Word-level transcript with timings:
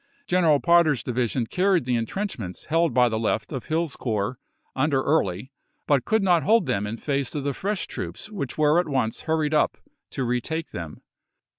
Gen 0.25 0.43
eral 0.43 0.63
Potter's 0.63 1.03
division 1.03 1.45
carried 1.45 1.85
the 1.85 1.95
intrenchments 1.95 2.65
held 2.65 2.91
by 2.91 3.07
the 3.07 3.19
left 3.19 3.51
of 3.51 3.65
Hill's 3.65 3.95
corps, 3.95 4.39
under 4.75 5.03
Early, 5.03 5.51
but 5.85 6.05
could 6.05 6.23
not 6.23 6.41
hold 6.41 6.65
them 6.65 6.87
in 6.87 6.97
face 6.97 7.35
of 7.35 7.43
the 7.43 7.53
fresh 7.53 7.85
troops 7.85 8.27
which 8.31 8.57
were 8.57 8.79
at 8.79 8.87
once 8.89 9.21
hurried 9.29 9.53
up 9.53 9.77
to 10.09 10.23
retake 10.23 10.71
them. 10.71 11.03